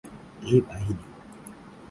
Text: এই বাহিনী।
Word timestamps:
এই 0.43 0.59
বাহিনী। 0.61 1.05